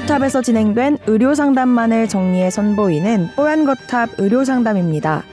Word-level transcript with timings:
뽀얀거탑에서 0.00 0.40
진행된 0.40 0.98
의료상담만을 1.06 2.08
정리해 2.08 2.48
선보이는 2.50 3.30
뽀얀거탑 3.36 4.10
의료상담입니다. 4.18 5.24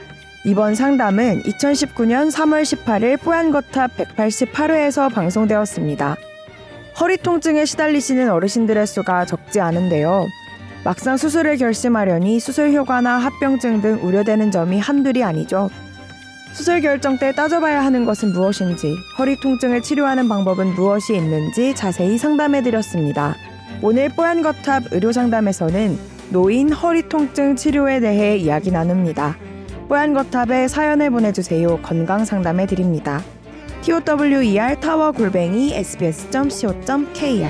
이번 0.44 0.74
상담은 0.74 1.42
2019년 1.42 2.30
3월 2.30 2.62
18일 2.62 3.18
뽀얀거탑 3.20 3.96
188회에서 3.96 5.12
방송되었습니다. 5.12 6.16
허리 7.00 7.16
통증에 7.16 7.64
시달리시는 7.64 8.30
어르신들의 8.30 8.86
수가 8.86 9.24
적지 9.24 9.60
않은데요. 9.60 10.26
막상 10.84 11.16
수술을 11.16 11.56
결심하려니 11.56 12.38
수술 12.38 12.72
효과나 12.72 13.18
합병증 13.18 13.80
등 13.80 14.00
우려되는 14.02 14.50
점이 14.50 14.80
한둘이 14.80 15.24
아니죠. 15.24 15.70
수술 16.52 16.82
결정 16.82 17.18
때 17.18 17.32
따져봐야 17.32 17.84
하는 17.84 18.04
것은 18.04 18.32
무엇인지, 18.32 18.94
허리 19.18 19.40
통증을 19.40 19.80
치료하는 19.80 20.28
방법은 20.28 20.74
무엇이 20.74 21.14
있는지 21.14 21.74
자세히 21.74 22.18
상담해 22.18 22.62
드렸습니다. 22.62 23.34
오늘 23.80 24.08
뽀얀거탑 24.08 24.92
의료상담에서는 24.92 25.98
노인 26.30 26.72
허리 26.72 27.08
통증 27.08 27.54
치료에 27.54 28.00
대해 28.00 28.36
이야기 28.36 28.72
나눕니다. 28.72 29.36
뽀얀거탑에 29.88 30.66
사연을 30.66 31.10
보내주세요. 31.10 31.80
건강 31.80 32.24
상담해 32.24 32.66
드립니다. 32.66 33.22
tower 33.82 34.76
타워 34.80 35.12
골뱅이 35.12 35.72
sbs.co.kr 35.74 37.46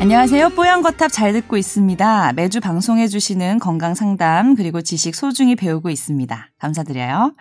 안녕하세요. 0.00 0.50
뽀얀거탑 0.50 1.10
잘 1.10 1.32
듣고 1.32 1.56
있습니다. 1.56 2.32
매주 2.34 2.60
방송해 2.60 3.08
주시는 3.08 3.58
건강 3.58 3.94
상담 3.94 4.54
그리고 4.54 4.80
지식 4.80 5.16
소중히 5.16 5.56
배우고 5.56 5.90
있습니다. 5.90 6.50
감사드려요. 6.58 7.32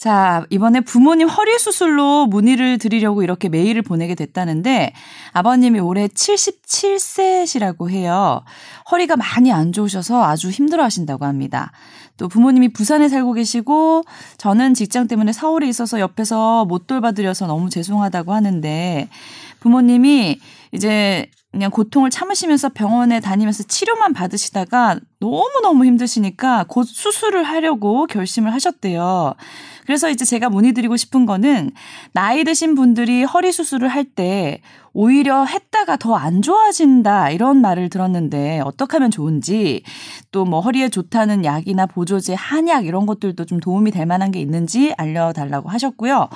자, 0.00 0.46
이번에 0.48 0.80
부모님 0.80 1.28
허리 1.28 1.58
수술로 1.58 2.26
문의를 2.26 2.78
드리려고 2.78 3.22
이렇게 3.22 3.50
메일을 3.50 3.82
보내게 3.82 4.14
됐다는데 4.14 4.94
아버님이 5.32 5.78
올해 5.78 6.08
77세시라고 6.08 7.90
해요. 7.90 8.42
허리가 8.90 9.16
많이 9.16 9.52
안 9.52 9.72
좋으셔서 9.72 10.24
아주 10.24 10.48
힘들어 10.48 10.84
하신다고 10.84 11.26
합니다. 11.26 11.72
또 12.16 12.28
부모님이 12.28 12.72
부산에 12.72 13.10
살고 13.10 13.34
계시고 13.34 14.04
저는 14.38 14.72
직장 14.72 15.06
때문에 15.06 15.32
서울에 15.34 15.68
있어서 15.68 16.00
옆에서 16.00 16.64
못 16.64 16.86
돌봐드려서 16.86 17.46
너무 17.46 17.68
죄송하다고 17.68 18.32
하는데 18.32 19.06
부모님이 19.60 20.40
이제 20.72 21.26
그냥 21.52 21.70
고통을 21.70 22.10
참으시면서 22.10 22.68
병원에 22.70 23.18
다니면서 23.20 23.64
치료만 23.64 24.12
받으시다가 24.12 25.00
너무너무 25.18 25.84
힘드시니까 25.84 26.64
곧 26.68 26.84
수술을 26.84 27.42
하려고 27.42 28.06
결심을 28.06 28.52
하셨대요. 28.54 29.34
그래서 29.90 30.08
이제 30.08 30.24
제가 30.24 30.50
문의드리고 30.50 30.96
싶은 30.96 31.26
거는 31.26 31.72
나이 32.12 32.44
드신 32.44 32.76
분들이 32.76 33.24
허리 33.24 33.50
수술을 33.50 33.88
할 33.88 34.04
때 34.04 34.60
오히려 34.92 35.44
했다가 35.44 35.96
더 35.98 36.16
안 36.16 36.42
좋아진다 36.42 37.30
이런 37.30 37.60
말을 37.60 37.90
들었는데 37.90 38.60
어떻게 38.64 38.96
하면 38.96 39.10
좋은지 39.10 39.82
또 40.32 40.44
뭐 40.44 40.60
허리에 40.60 40.88
좋다는 40.88 41.44
약이나 41.44 41.86
보조제, 41.86 42.34
한약 42.34 42.86
이런 42.86 43.06
것들도 43.06 43.44
좀 43.46 43.60
도움이 43.60 43.90
될 43.92 44.06
만한 44.06 44.30
게 44.32 44.40
있는지 44.40 44.92
알려달라고 44.96 45.68
하셨고요. 45.68 46.28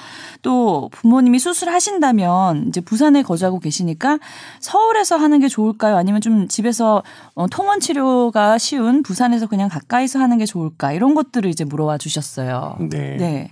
또 0.43 0.89
부모님이 0.93 1.39
수술하신다면 1.41 2.69
이제 2.69 2.81
부산에 2.81 3.23
거주하고 3.23 3.59
계시니까 3.61 4.19
서울에서 4.61 5.17
하는 5.17 5.41
게 5.41 5.49
좋을까요? 5.49 5.97
아니면 5.97 6.21
좀 6.21 6.47
집에서 6.49 7.03
어, 7.35 7.47
통원 7.49 7.81
치료가 7.81 8.59
쉬운 8.59 9.03
부산에서 9.03 9.47
그냥 9.47 9.69
가까이서 9.69 10.19
하는 10.21 10.39
게 10.39 10.45
좋을까? 10.47 10.93
이런 10.93 11.15
것들을 11.15 11.49
이제 11.51 11.65
물어와 11.65 11.99
주셨어요. 11.99 12.77
네. 12.91 13.17
네. 13.17 13.44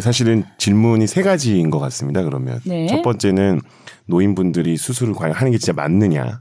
사실은 0.00 0.44
질문이 0.58 1.06
세 1.06 1.22
가지인 1.22 1.70
것 1.70 1.78
같습니다. 1.78 2.22
그러면 2.22 2.60
네. 2.64 2.86
첫 2.86 3.02
번째는 3.02 3.60
노인분들이 4.06 4.76
수술을 4.76 5.14
과연 5.14 5.34
하는 5.34 5.52
게 5.52 5.58
진짜 5.58 5.72
맞느냐. 5.72 6.40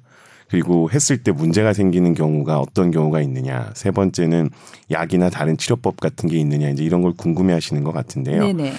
그리고 0.50 0.90
했을 0.92 1.18
때 1.24 1.32
문제가 1.32 1.72
생기는 1.72 2.14
경우가 2.14 2.60
어떤 2.60 2.92
경우가 2.92 3.22
있느냐. 3.22 3.72
세 3.74 3.90
번째는 3.90 4.50
약이나 4.92 5.30
다른 5.30 5.56
치료법 5.56 6.00
같은 6.00 6.28
게 6.28 6.38
있느냐. 6.40 6.70
이제 6.70 6.84
이런 6.84 7.02
걸 7.02 7.14
궁금해 7.14 7.54
하시는 7.54 7.84
것 7.84 7.94
같은데요. 7.94 8.44
네네. 8.48 8.74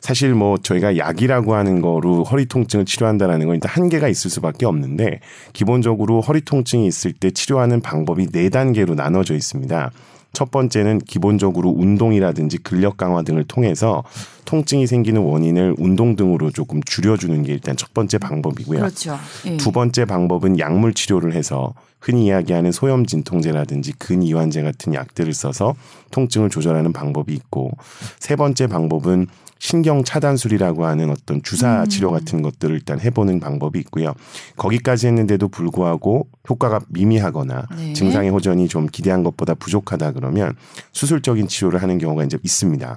사실 0.00 0.32
뭐 0.34 0.58
저희가 0.58 0.96
약이라고 0.96 1.54
하는 1.54 1.80
거로 1.80 2.22
허리 2.22 2.46
통증을 2.46 2.84
치료한다라는 2.84 3.46
건 3.46 3.56
일단 3.56 3.70
한계가 3.72 4.08
있을 4.08 4.30
수밖에 4.30 4.64
없는데 4.64 5.18
기본적으로 5.52 6.20
허리 6.20 6.40
통증이 6.40 6.86
있을 6.86 7.12
때 7.12 7.32
치료하는 7.32 7.80
방법이 7.80 8.28
네 8.28 8.48
단계로 8.48 8.94
나눠져 8.94 9.34
있습니다. 9.34 9.90
첫 10.32 10.50
번째는 10.50 11.00
기본적으로 11.00 11.70
운동이라든지 11.70 12.58
근력 12.58 12.96
강화 12.96 13.22
등을 13.22 13.44
통해서 13.44 14.04
통증이 14.44 14.86
생기는 14.86 15.20
원인을 15.20 15.74
운동 15.78 16.16
등으로 16.16 16.50
조금 16.50 16.82
줄여주는 16.82 17.42
게 17.42 17.52
일단 17.52 17.76
첫 17.76 17.92
번째 17.92 18.18
방법이고요. 18.18 18.78
그렇죠. 18.78 19.18
예. 19.46 19.56
두 19.56 19.72
번째 19.72 20.04
방법은 20.04 20.58
약물 20.58 20.94
치료를 20.94 21.34
해서 21.34 21.74
흔히 22.00 22.26
이야기하는 22.26 22.72
소염 22.72 23.06
진통제라든지 23.06 23.92
근이완제 23.94 24.62
같은 24.62 24.94
약들을 24.94 25.32
써서 25.34 25.74
통증을 26.12 26.50
조절하는 26.50 26.92
방법이 26.92 27.32
있고 27.34 27.72
세 28.20 28.36
번째 28.36 28.68
방법은 28.68 29.26
신경 29.58 30.04
차단술이라고 30.04 30.86
하는 30.86 31.10
어떤 31.10 31.42
주사 31.42 31.82
음. 31.82 31.88
치료 31.88 32.10
같은 32.10 32.42
것들을 32.42 32.74
일단 32.74 33.00
해보는 33.00 33.40
방법이 33.40 33.78
있고요. 33.80 34.14
거기까지 34.56 35.06
했는데도 35.08 35.48
불구하고 35.48 36.28
효과가 36.48 36.80
미미하거나 36.88 37.66
네. 37.76 37.92
증상의 37.92 38.30
호전이 38.30 38.68
좀 38.68 38.86
기대한 38.86 39.22
것보다 39.22 39.54
부족하다 39.54 40.12
그러면 40.12 40.54
수술적인 40.92 41.48
치료를 41.48 41.82
하는 41.82 41.98
경우가 41.98 42.24
이제 42.24 42.38
있습니다. 42.42 42.96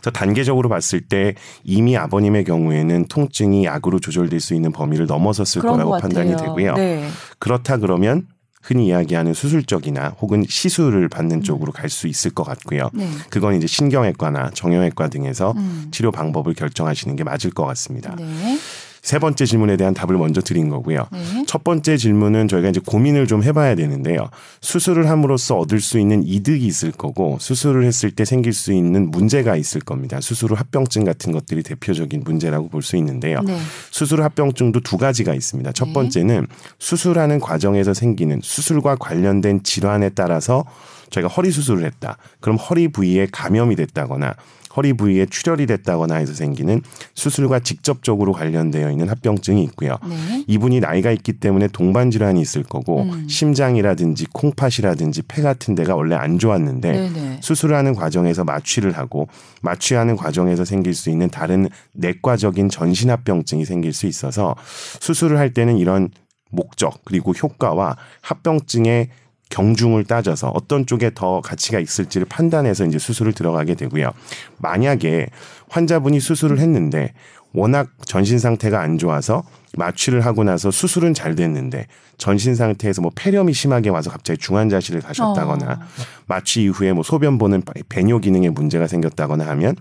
그래서 0.00 0.10
단계적으로 0.10 0.68
봤을 0.68 1.00
때 1.00 1.34
이미 1.62 1.96
아버님의 1.96 2.44
경우에는 2.44 3.06
통증이 3.06 3.64
약으로 3.66 4.00
조절될 4.00 4.40
수 4.40 4.54
있는 4.54 4.72
범위를 4.72 5.06
넘어섰을 5.06 5.62
거라고 5.62 5.98
판단이 5.98 6.36
되고요. 6.36 6.74
네. 6.74 7.08
그렇다 7.38 7.76
그러면 7.76 8.26
흔히 8.62 8.88
이야기하는 8.88 9.32
수술적이나 9.34 10.16
혹은 10.20 10.44
시술을 10.48 11.08
받는 11.08 11.38
음. 11.38 11.42
쪽으로 11.42 11.72
갈 11.72 11.90
수 11.90 12.06
있을 12.06 12.30
것 12.30 12.44
같고요. 12.44 12.88
네. 12.92 13.08
그건 13.30 13.56
이제 13.56 13.66
신경외과나 13.66 14.50
정형외과 14.54 15.08
등에서 15.08 15.54
음. 15.56 15.88
치료 15.90 16.12
방법을 16.12 16.54
결정하시는 16.54 17.16
게 17.16 17.24
맞을 17.24 17.50
것 17.50 17.64
같습니다. 17.66 18.14
네. 18.16 18.58
세 19.02 19.18
번째 19.18 19.46
질문에 19.46 19.76
대한 19.76 19.94
답을 19.94 20.18
먼저 20.18 20.40
드린 20.40 20.68
거고요. 20.68 21.06
네. 21.12 21.44
첫 21.46 21.64
번째 21.64 21.96
질문은 21.96 22.48
저희가 22.48 22.68
이제 22.68 22.80
고민을 22.84 23.26
좀 23.26 23.42
해봐야 23.42 23.74
되는데요. 23.74 24.28
수술을 24.60 25.08
함으로써 25.08 25.56
얻을 25.56 25.80
수 25.80 25.98
있는 25.98 26.22
이득이 26.22 26.66
있을 26.66 26.92
거고 26.92 27.38
수술을 27.40 27.84
했을 27.84 28.10
때 28.10 28.24
생길 28.24 28.52
수 28.52 28.72
있는 28.72 29.10
문제가 29.10 29.56
있을 29.56 29.80
겁니다. 29.80 30.20
수술 30.20 30.50
후 30.50 30.54
합병증 30.54 31.04
같은 31.04 31.32
것들이 31.32 31.62
대표적인 31.62 32.22
문제라고 32.24 32.68
볼 32.68 32.82
수 32.82 32.96
있는데요. 32.96 33.40
네. 33.42 33.56
수술 33.90 34.20
후 34.20 34.24
합병증도 34.24 34.80
두 34.80 34.96
가지가 34.96 35.34
있습니다. 35.34 35.72
첫 35.72 35.86
네. 35.86 35.92
번째는 35.92 36.46
수술하는 36.78 37.40
과정에서 37.40 37.94
생기는 37.94 38.40
수술과 38.42 38.96
관련된 38.96 39.62
질환에 39.62 40.10
따라서 40.10 40.64
저희가 41.10 41.28
허리 41.28 41.50
수술을 41.50 41.84
했다. 41.84 42.16
그럼 42.40 42.56
허리 42.56 42.88
부위에 42.88 43.28
감염이 43.30 43.76
됐다거나 43.76 44.34
허리 44.76 44.92
부위에 44.92 45.26
출혈이 45.26 45.66
됐다거나 45.66 46.14
해서 46.14 46.32
생기는 46.32 46.80
수술과 47.14 47.58
직접적으로 47.60 48.32
관련되어 48.32 48.89
있는 48.90 49.08
합병증이 49.08 49.62
있고요. 49.64 49.96
네. 50.08 50.44
이분이 50.46 50.80
나이가 50.80 51.10
있기 51.10 51.34
때문에 51.34 51.68
동반 51.68 52.10
질환이 52.10 52.40
있을 52.40 52.62
거고 52.62 53.02
음. 53.02 53.28
심장이라든지 53.28 54.26
콩팥이라든지 54.32 55.22
폐 55.22 55.42
같은 55.42 55.74
데가 55.74 55.94
원래 55.94 56.14
안 56.14 56.38
좋았는데 56.38 56.92
네네. 56.92 57.40
수술하는 57.42 57.94
과정에서 57.94 58.44
마취를 58.44 58.92
하고 58.92 59.28
마취하는 59.62 60.16
과정에서 60.16 60.64
생길 60.64 60.94
수 60.94 61.10
있는 61.10 61.28
다른 61.30 61.68
내과적인 61.94 62.68
전신 62.68 63.10
합병증이 63.10 63.64
생길 63.64 63.92
수 63.92 64.06
있어서 64.06 64.54
수술을 65.00 65.38
할 65.38 65.52
때는 65.54 65.78
이런 65.78 66.10
목적 66.50 67.04
그리고 67.04 67.32
효과와 67.32 67.96
합병증의 68.22 69.10
경중을 69.50 70.04
따져서 70.04 70.48
어떤 70.54 70.86
쪽에 70.86 71.10
더 71.12 71.40
가치가 71.40 71.78
있을지를 71.78 72.26
판단해서 72.28 72.86
이제 72.86 72.98
수술을 72.98 73.32
들어가게 73.32 73.74
되고요. 73.74 74.12
만약에 74.58 75.26
환자분이 75.68 76.20
수술을 76.20 76.58
했는데 76.60 77.12
워낙 77.52 77.88
전신 78.04 78.38
상태가 78.38 78.80
안 78.80 78.98
좋아서 78.98 79.42
마취를 79.76 80.24
하고 80.26 80.44
나서 80.44 80.70
수술은 80.70 81.14
잘 81.14 81.34
됐는데 81.34 81.86
전신 82.18 82.54
상태에서 82.54 83.02
뭐 83.02 83.10
폐렴이 83.14 83.52
심하게 83.52 83.88
와서 83.88 84.10
갑자기 84.10 84.38
중환자실을 84.38 85.00
가셨다거나 85.00 85.72
어. 85.72 86.02
마취 86.26 86.62
이후에 86.62 86.92
뭐 86.92 87.02
소변 87.02 87.38
보는 87.38 87.62
배뇨 87.88 88.18
기능에 88.18 88.50
문제가 88.50 88.86
생겼다거나 88.86 89.46
하면 89.46 89.76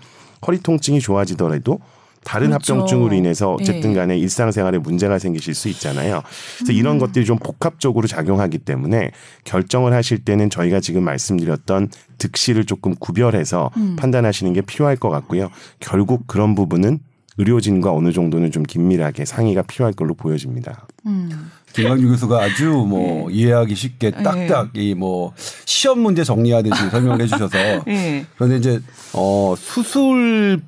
허리 0.46 0.60
통증이 0.60 1.00
좋아지더라도 1.00 1.80
다른 2.24 2.50
그렇죠. 2.50 2.74
합병증으로 2.74 3.16
인해서 3.16 3.54
어쨌든 3.54 3.92
예. 3.92 3.96
간에 3.96 4.14
네. 4.16 4.20
일상생활에 4.20 4.78
문제가 4.78 5.20
생기실 5.20 5.54
수 5.54 5.70
있잖아요. 5.70 6.22
그래서 6.58 6.74
음. 6.74 6.76
이런 6.76 7.00
것들이 7.00 7.26
좀 7.26 7.38
복합적으로 7.38 8.08
작용하기 8.08 8.60
때문에 8.60 9.12
결정을 9.46 9.94
하실 9.94 10.20
때는 10.20 10.50
저희가 10.50 10.82
지금 10.82 11.04
말씀드렸던 11.04 11.90
득실을 12.18 12.66
조금 12.66 12.94
구별해서 12.96 13.72
음. 13.78 13.96
판단하시는 13.98 14.52
게 14.54 14.62
필요할 14.62 14.98
것 14.98 15.10
같고요. 15.10 15.50
결국 15.80 16.28
그런 16.28 16.56
부분은 16.56 17.00
의료진과 17.40 17.92
어느 17.94 18.12
정도는 18.12 18.52
좀 18.52 18.64
긴밀하게 18.64 19.26
상의가 19.26 19.62
필요할 19.64 19.94
걸로 19.94 20.14
보여집니다. 20.14 20.86
음. 21.06 21.50
김광주 21.74 22.08
교수가 22.10 22.42
아주 22.42 22.70
뭐 22.88 23.30
네. 23.30 23.36
이해하기 23.36 23.74
쉽게 23.76 24.12
네. 24.12 24.24
딱딱 24.24 24.72
이 24.76 24.94
뭐 24.96 25.34
시험 25.66 26.00
문제 26.00 26.24
정리하듯이 26.24 26.90
설명을 26.90 27.22
해주셔서 27.22 27.58
네. 27.88 28.26
그런데 28.36 28.58
이제 28.58 28.82
어 29.14 29.56
수술 29.58 30.62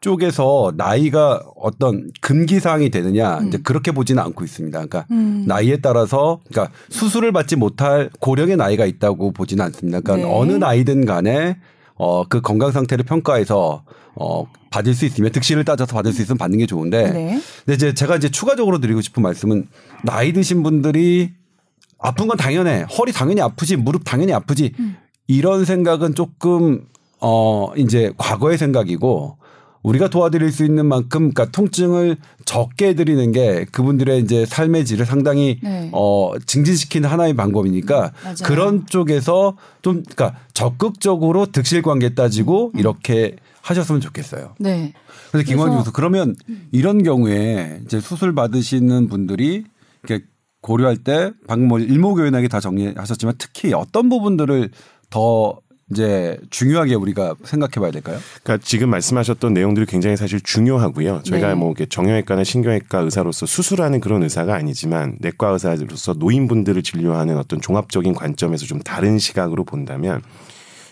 쪽에서 0.00 0.72
나이가 0.76 1.42
어떤 1.56 2.10
금기 2.20 2.60
사항이 2.60 2.90
되느냐 2.90 3.38
음. 3.38 3.48
이제 3.48 3.58
그렇게 3.58 3.90
보지는 3.90 4.22
않고 4.22 4.44
있습니다. 4.44 4.86
그러니까 4.86 5.06
나이에 5.46 5.78
따라서 5.78 6.40
그러니까 6.48 6.72
수술을 6.90 7.32
받지 7.32 7.56
못할 7.56 8.10
고령의 8.20 8.56
나이가 8.56 8.86
있다고 8.86 9.32
보지는 9.32 9.64
않습니다. 9.64 10.00
그러니까 10.00 10.28
네. 10.28 10.32
어느 10.32 10.52
나이든 10.52 11.06
간에 11.06 11.56
어 11.98 12.24
그 12.28 12.40
건강 12.40 12.72
상태를 12.72 13.04
평가해서 13.04 13.82
어 14.14 14.44
받을 14.70 14.94
수 14.94 15.04
있으면 15.06 15.32
득실을 15.32 15.64
따져서 15.64 15.94
받을 15.94 16.12
수 16.12 16.22
있으면 16.22 16.38
받는 16.38 16.58
게 16.58 16.66
좋은데 16.66 17.10
네. 17.10 17.40
근데 17.64 17.74
이제 17.74 17.94
제가 17.94 18.16
이제 18.16 18.28
추가적으로 18.28 18.78
드리고 18.80 19.00
싶은 19.00 19.22
말씀은 19.22 19.66
나이 20.04 20.32
드신 20.32 20.62
분들이 20.62 21.32
아픈 21.98 22.28
건 22.28 22.36
당연해. 22.36 22.84
허리 22.98 23.12
당연히 23.12 23.40
아프지. 23.40 23.76
무릎 23.76 24.02
당연히 24.04 24.32
아프지. 24.34 24.74
이런 25.26 25.64
생각은 25.64 26.14
조금 26.14 26.86
어 27.20 27.72
이제 27.76 28.12
과거의 28.18 28.58
생각이고 28.58 29.38
우리가 29.86 30.08
도와드릴 30.08 30.50
수 30.50 30.64
있는 30.64 30.86
만큼 30.86 31.30
그러니까 31.32 31.44
통증을 31.52 32.16
적게 32.44 32.88
해드리는 32.88 33.30
게 33.30 33.64
그분들의 33.70 34.20
이제 34.20 34.44
삶의 34.44 34.84
질을 34.84 35.06
상당히 35.06 35.60
네. 35.62 35.90
어 35.92 36.32
증진시키는 36.44 37.08
하나의 37.08 37.34
방법이니까 37.34 38.12
맞아요. 38.24 38.34
그런 38.44 38.86
쪽에서 38.86 39.56
좀 39.82 40.02
그러니까 40.02 40.40
적극적으로 40.54 41.46
득실 41.46 41.82
관계 41.82 42.14
따지고 42.14 42.72
음. 42.74 42.80
이렇게 42.80 43.36
하셨으면 43.62 44.00
좋겠어요. 44.00 44.54
네. 44.58 44.92
그래서 45.30 45.46
그래서- 45.52 45.76
교수 45.78 45.92
그러면 45.92 46.34
이런 46.72 47.04
경우에 47.04 47.80
이제 47.84 48.00
수술 48.00 48.34
받으시는 48.34 49.06
분들이 49.08 49.64
이렇게 50.02 50.24
고려할 50.62 50.96
때 50.96 51.30
방금 51.46 51.68
뭐 51.68 51.78
일목요연하게 51.78 52.48
다 52.48 52.58
정리하셨지만 52.58 53.36
특히 53.38 53.72
어떤 53.72 54.08
부분들을 54.08 54.70
더 55.10 55.60
이제 55.92 56.36
중요하게 56.50 56.96
우리가 56.96 57.36
생각해 57.44 57.74
봐야 57.74 57.92
될까요? 57.92 58.18
그러니까 58.42 58.64
지금 58.66 58.90
말씀하셨던 58.90 59.54
내용들이 59.54 59.86
굉장히 59.86 60.16
사실 60.16 60.40
중요하고요. 60.40 61.22
저희가 61.22 61.48
네. 61.48 61.54
뭐 61.54 61.70
이렇게 61.70 61.86
정형외과나 61.86 62.42
신경외과 62.42 63.00
의사로서 63.00 63.46
수술하는 63.46 64.00
그런 64.00 64.24
의사가 64.24 64.54
아니지만 64.56 65.16
내과 65.20 65.50
의사로서 65.50 66.14
노인분들을 66.14 66.82
진료하는 66.82 67.38
어떤 67.38 67.60
종합적인 67.60 68.14
관점에서 68.14 68.66
좀 68.66 68.80
다른 68.80 69.18
시각으로 69.18 69.64
본다면 69.64 70.22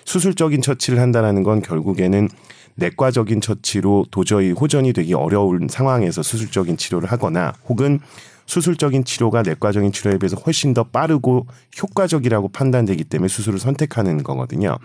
수술적인 0.04 0.62
처치를 0.62 1.00
한다라는 1.00 1.42
건 1.42 1.60
결국에는 1.60 2.28
내과적인 2.76 3.40
처치로 3.40 4.06
도저히 4.12 4.52
호전이 4.52 4.92
되기 4.92 5.14
어려운 5.14 5.66
상황에서 5.68 6.22
수술적인 6.22 6.76
치료를 6.76 7.10
하거나 7.10 7.52
혹은 7.68 8.00
수술적인 8.46 9.04
치료가 9.04 9.42
내과적인 9.42 9.92
치료에 9.92 10.18
비해서 10.18 10.36
훨씬 10.36 10.74
더 10.74 10.84
빠르고 10.84 11.46
효과적이라고 11.80 12.48
판단되기 12.48 13.04
때문에 13.04 13.28
수술을 13.28 13.58
선택하는 13.58 14.22
거거든요. 14.22 14.78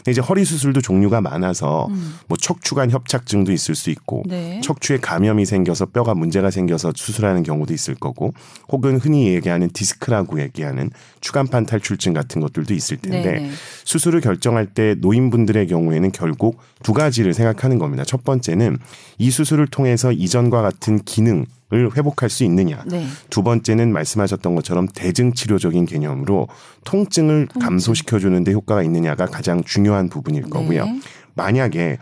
근데 0.00 0.12
이제 0.12 0.20
허리 0.22 0.44
수술도 0.46 0.80
종류가 0.80 1.20
많아서 1.20 1.88
뭐 2.26 2.38
척추관 2.38 2.90
협착증도 2.90 3.52
있을 3.52 3.74
수 3.74 3.90
있고 3.90 4.22
네. 4.26 4.60
척추에 4.62 4.98
감염이 4.98 5.44
생겨서 5.44 5.86
뼈가 5.86 6.14
문제가 6.14 6.50
생겨서 6.50 6.92
수술하는 6.96 7.42
경우도 7.42 7.74
있을 7.74 7.94
거고 7.94 8.32
혹은 8.68 8.96
흔히 8.96 9.28
얘기하는 9.34 9.68
디스크라고 9.70 10.40
얘기하는 10.40 10.90
추간판 11.20 11.66
탈출증 11.66 12.14
같은 12.14 12.40
것들도 12.40 12.72
있을 12.72 12.96
텐데 12.96 13.32
네, 13.32 13.40
네. 13.40 13.50
수술을 13.84 14.22
결정할 14.22 14.66
때 14.66 14.94
노인분들의 14.98 15.66
경우에는 15.66 16.12
결국 16.12 16.58
두 16.82 16.94
가지를 16.94 17.34
생각하는 17.34 17.78
겁니다. 17.78 18.02
첫 18.04 18.24
번째는 18.24 18.78
이 19.18 19.30
수술을 19.30 19.66
통해서 19.66 20.12
이전과 20.12 20.62
같은 20.62 20.98
기능 21.04 21.44
을 21.72 21.96
회복할 21.96 22.30
수 22.30 22.42
있느냐. 22.44 22.82
네. 22.86 23.06
두 23.30 23.44
번째는 23.44 23.92
말씀하셨던 23.92 24.56
것처럼 24.56 24.88
대증 24.88 25.34
치료적인 25.34 25.86
개념으로 25.86 26.48
통증을 26.84 27.46
감소시켜 27.60 28.18
주는데 28.18 28.52
효과가 28.52 28.82
있느냐가 28.82 29.26
가장 29.26 29.62
중요한 29.62 30.08
부분일 30.08 30.50
거고요. 30.50 30.84
네. 30.84 31.00
만약에 31.34 31.98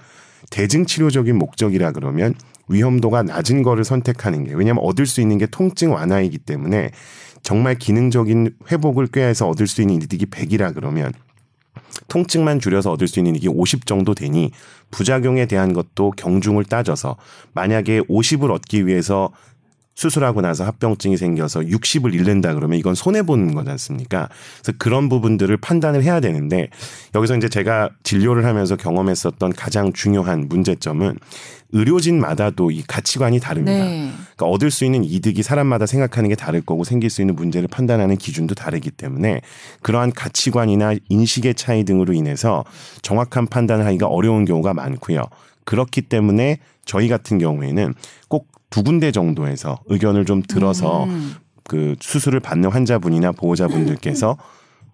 대증 0.50 0.86
치료적인 0.86 1.36
목적이라 1.36 1.92
그러면 1.92 2.34
위험도가 2.68 3.24
낮은 3.24 3.62
거를 3.62 3.84
선택하는 3.84 4.44
게 4.44 4.54
왜냐하면 4.54 4.84
얻을 4.84 5.04
수 5.04 5.20
있는 5.20 5.36
게 5.36 5.46
통증 5.46 5.92
완화이기 5.92 6.38
때문에 6.38 6.90
정말 7.42 7.74
기능적인 7.74 8.54
회복을 8.70 9.08
꾀해서 9.08 9.48
얻을 9.48 9.66
수 9.66 9.82
있는 9.82 9.96
이득이 9.96 10.26
100이라 10.26 10.74
그러면 10.74 11.12
통증만 12.08 12.60
줄여서 12.60 12.92
얻을 12.92 13.08
수 13.08 13.20
있는 13.20 13.34
이익이 13.34 13.48
50 13.48 13.86
정도 13.86 14.14
되니 14.14 14.50
부작용에 14.90 15.46
대한 15.46 15.72
것도 15.72 16.12
경중을 16.12 16.64
따져서 16.64 17.16
만약에 17.52 18.00
50을 18.02 18.50
얻기 18.50 18.86
위해서 18.86 19.30
수술하고 19.98 20.40
나서 20.42 20.64
합병증이 20.64 21.16
생겨서 21.16 21.58
60을 21.58 22.14
잃는다 22.14 22.54
그러면 22.54 22.78
이건 22.78 22.94
손해 22.94 23.22
보는 23.22 23.52
거지 23.52 23.68
않습니까? 23.70 24.28
그래서 24.62 24.78
그런 24.78 25.08
부분들을 25.08 25.56
판단을 25.56 26.04
해야 26.04 26.20
되는데 26.20 26.68
여기서 27.16 27.36
이제 27.36 27.48
제가 27.48 27.90
진료를 28.04 28.44
하면서 28.44 28.76
경험했었던 28.76 29.52
가장 29.54 29.92
중요한 29.92 30.46
문제점은 30.48 31.18
의료진마다도 31.72 32.70
이 32.70 32.84
가치관이 32.86 33.40
다릅니다. 33.40 33.84
네. 33.84 34.12
그러니까 34.36 34.46
얻을 34.46 34.70
수 34.70 34.84
있는 34.84 35.02
이득이 35.02 35.42
사람마다 35.42 35.84
생각하는 35.84 36.28
게 36.28 36.36
다를 36.36 36.60
거고 36.60 36.84
생길 36.84 37.10
수 37.10 37.20
있는 37.20 37.34
문제를 37.34 37.66
판단하는 37.66 38.16
기준도 38.16 38.54
다르기 38.54 38.92
때문에 38.92 39.40
그러한 39.82 40.12
가치관이나 40.12 40.94
인식의 41.08 41.56
차이 41.56 41.82
등으로 41.82 42.12
인해서 42.12 42.64
정확한 43.02 43.48
판단을 43.48 43.84
하기가 43.84 44.06
어려운 44.06 44.44
경우가 44.44 44.74
많고요. 44.74 45.24
그렇기 45.64 46.02
때문에 46.02 46.58
저희 46.84 47.08
같은 47.08 47.38
경우에는 47.38 47.94
꼭 48.28 48.57
두 48.70 48.82
군데 48.82 49.12
정도에서 49.12 49.78
의견을 49.86 50.24
좀 50.24 50.42
들어서 50.42 51.04
음. 51.04 51.36
그 51.64 51.96
수술을 52.00 52.40
받는 52.40 52.70
환자분이나 52.70 53.32
보호자분들께서 53.32 54.36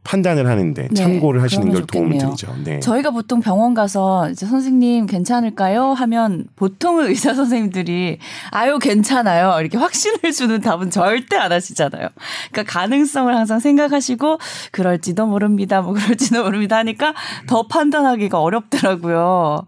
판단을 0.05 0.47
하는데 0.47 0.89
네, 0.89 0.95
참고를 0.95 1.43
하시는 1.43 1.73
걸 1.73 1.87
도움을. 1.87 2.19
드리죠. 2.19 2.55
네. 2.63 2.79
저희가 2.79 3.11
보통 3.11 3.41
병원 3.41 3.73
가서 3.73 4.29
이제 4.31 4.45
선생님 4.45 5.07
괜찮을까요? 5.07 5.95
하면 5.95 6.45
보통 6.57 7.01
의사 7.01 7.33
선생님들이 7.33 8.19
아유 8.51 8.79
괜찮아요. 8.79 9.57
이렇게 9.61 9.79
확신을 9.79 10.31
주는 10.33 10.61
답은 10.61 10.91
절대 10.91 11.37
안 11.37 11.53
하시잖아요. 11.53 12.09
그러니까 12.53 12.79
가능성을 12.81 13.35
항상 13.35 13.61
생각하시고 13.61 14.39
그럴지도 14.73 15.27
모릅니다. 15.27 15.81
뭐 15.81 15.95
그럴지도 15.95 16.45
모릅니다 16.45 16.77
하니까 16.77 17.15
더 17.47 17.67
판단하기가 17.67 18.39
어렵더라고요. 18.39 19.65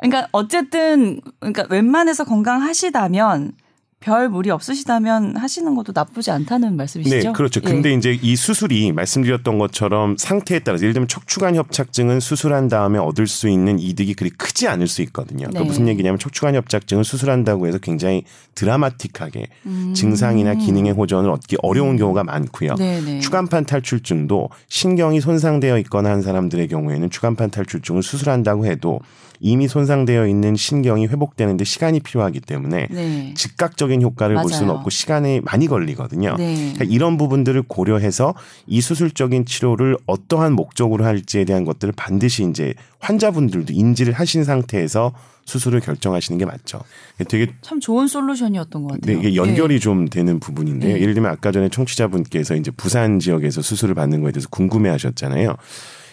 그러니까 0.00 0.28
어쨌든 0.32 1.20
그러니까 1.40 1.66
웬만해서 1.68 2.24
건강하시다면 2.24 3.52
별 4.00 4.30
무리 4.30 4.50
없으시다면 4.50 5.36
하시는 5.36 5.74
것도 5.74 5.92
나쁘지 5.94 6.30
않다는 6.30 6.74
말씀이시죠? 6.74 7.16
네, 7.16 7.32
그렇죠. 7.32 7.60
예. 7.62 7.70
근데 7.70 7.92
이제 7.92 8.18
이 8.20 8.34
수술이 8.34 8.92
말씀드렸던 8.92 9.58
것처럼 9.58 10.16
상태에 10.16 10.60
따라서 10.60 10.84
예를 10.84 10.94
들면 10.94 11.06
척추관 11.06 11.54
협착증은 11.54 12.18
수술한 12.18 12.68
다음에 12.68 12.98
얻을 12.98 13.26
수 13.26 13.46
있는 13.50 13.78
이득이 13.78 14.14
그리 14.14 14.30
크지 14.30 14.68
않을 14.68 14.86
수 14.86 15.02
있거든요. 15.02 15.40
그러니까 15.48 15.60
네. 15.60 15.66
무슨 15.66 15.86
얘기냐면 15.86 16.18
척추관 16.18 16.54
협착증은 16.54 17.02
수술한다고 17.02 17.66
해서 17.66 17.76
굉장히 17.76 18.24
드라마틱하게 18.54 19.48
증상이나 19.94 20.54
기능의 20.54 20.92
호전을 20.92 21.28
얻기 21.28 21.58
어려운 21.62 21.98
경우가 21.98 22.24
많고요. 22.24 22.72
음. 22.72 22.76
네네. 22.76 23.20
추간판 23.20 23.66
탈출증도 23.66 24.48
신경이 24.68 25.20
손상되어 25.20 25.76
있거나 25.80 26.08
한 26.08 26.22
사람들의 26.22 26.68
경우에는 26.68 27.10
추간판 27.10 27.50
탈출증을 27.50 28.02
수술한다고 28.02 28.64
해도 28.64 29.00
이미 29.40 29.68
손상되어 29.68 30.26
있는 30.26 30.54
신경이 30.54 31.06
회복되는데 31.06 31.64
시간이 31.64 32.00
필요하기 32.00 32.40
때문에 32.40 32.88
네. 32.90 33.34
즉각적인 33.34 34.02
효과를 34.02 34.36
볼 34.36 34.50
수는 34.50 34.66
맞아요. 34.66 34.78
없고 34.78 34.90
시간이 34.90 35.40
많이 35.40 35.66
걸리거든요. 35.66 36.36
네. 36.36 36.54
그러니까 36.74 36.84
이런 36.84 37.16
부분들을 37.16 37.62
고려해서 37.62 38.34
이 38.66 38.80
수술적인 38.82 39.46
치료를 39.46 39.96
어떠한 40.06 40.52
목적으로 40.52 41.04
할지에 41.04 41.44
대한 41.44 41.64
것들을 41.64 41.94
반드시 41.96 42.44
이제 42.44 42.74
환자분들도 42.98 43.72
인지를 43.72 44.12
하신 44.12 44.44
상태에서 44.44 45.12
수술을 45.46 45.80
결정하시는 45.80 46.38
게 46.38 46.44
맞죠. 46.44 46.80
되게 47.28 47.48
참 47.62 47.80
좋은 47.80 48.06
솔루션이었던 48.06 48.82
것 48.84 49.00
네, 49.00 49.14
같아요. 49.14 49.18
이게 49.18 49.36
연결이 49.36 49.80
좀 49.80 50.06
되는 50.08 50.38
부분인데요. 50.38 50.94
네. 50.94 51.00
예를 51.00 51.14
들면 51.14 51.30
아까 51.32 51.50
전에 51.50 51.70
청취자분께서 51.70 52.54
이제 52.56 52.70
부산 52.70 53.18
지역에서 53.18 53.62
수술을 53.62 53.94
받는 53.94 54.20
거에 54.20 54.32
대해서 54.32 54.48
궁금해 54.50 54.90
하셨잖아요. 54.90 55.56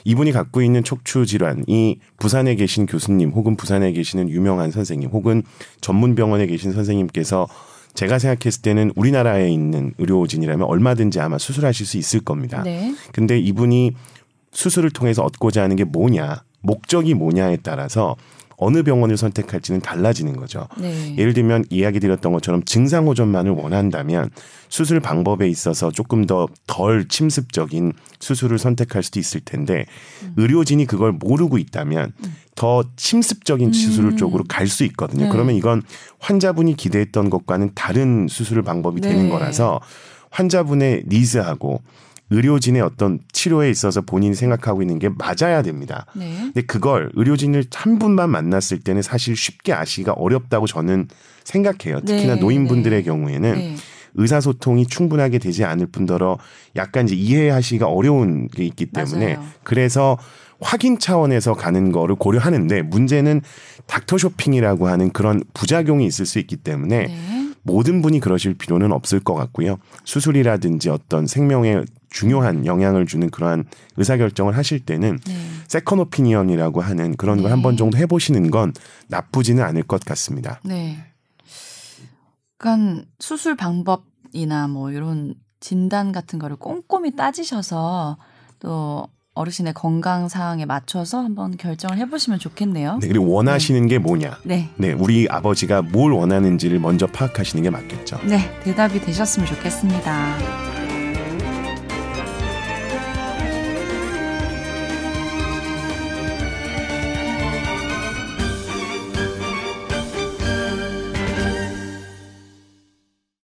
이분이 0.06 0.32
갖고 0.32 0.62
있는 0.62 0.84
척추 0.84 1.26
질환이 1.26 2.00
부산에 2.18 2.56
계신 2.56 2.86
교수님 2.86 3.32
혹은 3.32 3.56
부산에 3.56 3.92
계시는 3.92 4.30
유명한 4.30 4.72
선생님 4.72 5.10
혹은 5.10 5.44
전문 5.82 6.16
병원에 6.16 6.46
계신 6.46 6.72
선생님께서 6.72 7.48
제가 7.94 8.20
생각했을 8.20 8.62
때는 8.62 8.92
우리나라에 8.96 9.50
있는 9.50 9.94
의료진이라면 9.98 10.68
얼마든지 10.68 11.20
아마 11.20 11.38
수술하실 11.38 11.86
수 11.86 11.98
있을 11.98 12.20
겁니다. 12.20 12.62
네. 12.64 12.94
근데 13.12 13.40
이분이 13.40 13.94
수술을 14.52 14.92
통해서 14.92 15.24
얻고자 15.24 15.64
하는 15.64 15.76
게 15.76 15.84
뭐냐, 15.84 16.44
목적이 16.62 17.16
뭐냐에 17.16 17.58
따라서 17.64 18.16
어느 18.58 18.82
병원을 18.82 19.18
선택할지는 19.18 19.82
달라지는 19.82 20.36
거죠. 20.36 20.68
네. 20.80 21.16
예를 21.18 21.34
들면 21.34 21.66
이야기 21.70 22.00
드렸던 22.00 22.34
것처럼 22.34 22.64
증상 22.64 23.06
호전만을 23.08 23.52
원한다면 23.52 24.32
수술 24.68 25.00
방법에 25.00 25.48
있어서 25.48 25.92
조금 25.92 26.26
더 26.26 26.48
덜 26.66 27.08
침습적인 27.08 27.94
수술을 28.20 28.58
선택할 28.60 29.04
수도 29.04 29.20
있을 29.20 29.42
텐데 29.42 29.86
음. 30.24 30.34
의료진이 30.38 30.86
그걸 30.86 31.12
모르고 31.12 31.58
있다면 31.58 32.14
더 32.56 32.84
침습적인 32.96 33.74
수술 33.74 34.18
쪽으로 34.18 34.44
갈 34.48 34.68
수 34.68 34.84
있거든요. 34.86 35.24
음. 35.24 35.28
네. 35.28 35.32
그러면 35.32 35.56
이건 35.56 35.82
환자분이 36.20 36.76
기대했던 36.76 37.30
것과는 37.30 37.72
다른 37.76 38.28
수술 38.28 38.62
방법이 38.64 39.02
되는 39.02 39.24
네. 39.24 39.30
거라서 39.30 39.80
환자분의 40.30 41.04
니즈하고 41.08 41.82
의료진의 42.30 42.82
어떤 42.82 43.20
치료에 43.32 43.70
있어서 43.70 44.02
본인이 44.02 44.36
생각하고 44.36 44.82
있는 44.82 45.00
게 45.00 45.10
맞아야 45.10 45.62
됩니다. 45.62 46.06
네. 46.14 46.36
근데 46.38 46.62
그걸 46.62 47.10
의료진을 47.14 47.66
한 47.74 48.00
분만 48.00 48.30
만났을 48.30 48.80
때는 48.80 49.02
사실 49.02 49.36
쉽게 49.36 49.74
아시기가 49.74 50.14
어렵다고 50.14 50.68
저는 50.68 51.08
생각해요. 51.44 52.02
특히나 52.02 52.36
네, 52.36 52.42
노인분들의 52.42 53.00
네. 53.00 53.04
경우에는 53.04 53.54
네. 53.54 53.76
의사소통이 54.16 54.88
충분하게 54.88 55.38
되지 55.38 55.64
않을 55.64 55.88
뿐더러 55.88 56.38
약간 56.76 57.06
이제 57.06 57.16
이해하시기가 57.16 57.88
어려운 57.88 58.48
게 58.48 58.66
있기 58.66 58.88
때문에 58.88 59.36
맞아요. 59.36 59.48
그래서 59.64 60.18
확인 60.60 60.98
차원에서 60.98 61.54
가는 61.54 61.92
거를 61.92 62.16
고려하는데 62.16 62.82
문제는 62.82 63.42
닥터 63.86 64.18
쇼핑이라고 64.18 64.88
하는 64.88 65.12
그런 65.12 65.44
부작용이 65.54 66.06
있을 66.06 66.26
수 66.26 66.40
있기 66.40 66.58
때문에 66.58 67.06
네. 67.06 67.37
모든 67.68 68.02
분이 68.02 68.22
그러실 68.22 68.56
필요는 68.56 68.92
없을 68.94 69.20
것 69.20 69.36
같고요. 69.36 69.78
수술이라든지 70.06 70.90
어떤 70.90 71.28
생명에 71.28 71.84
중요한 72.10 72.66
영향을 72.66 73.06
주는 73.06 73.30
그러한 73.30 73.66
의사결정을 73.98 74.56
하실 74.56 74.80
때는 74.80 75.20
네. 75.28 75.34
second 75.68 76.00
opinion이라고 76.00 76.80
하는 76.82 77.16
그런 77.18 77.38
걸 77.38 77.48
네. 77.48 77.52
한번 77.52 77.76
정도 77.76 77.98
해보시는 77.98 78.50
건 78.50 78.74
나쁘지는 79.10 79.64
않을 79.64 79.84
것 79.84 80.00
같습니다. 80.06 80.62
네. 80.64 80.98
그러니까 82.58 83.04
수술 83.20 83.58
방법이나 83.58 84.70
뭐 84.70 84.92
이런 84.92 85.36
진단 85.60 86.14
같은 86.14 86.40
거를 86.40 86.56
꼼꼼히 86.56 87.16
따지셔서 87.16 88.18
또 88.60 89.08
어르신의 89.38 89.74
건강 89.74 90.28
상황에 90.28 90.66
맞춰서 90.66 91.20
한번 91.20 91.56
결정을 91.58 91.98
해보시면 91.98 92.40
좋겠네요. 92.40 93.00
네, 93.02 93.08
그리고 93.08 93.30
원하시는 93.32 93.88
게 93.88 94.00
뭐냐? 94.00 94.40
네. 94.44 94.70
네, 94.76 94.94
우리 94.94 95.28
아버지가 95.30 95.82
뭘 95.84 96.12
원하는지를 96.12 96.80
먼저 96.80 97.08
파악하시는 97.08 97.64
게 97.64 97.70
맞겠죠. 97.70 98.20
네, 98.26 98.40
대답이 98.64 99.00
되셨으면 99.02 99.48
좋겠습니다. 99.48 100.67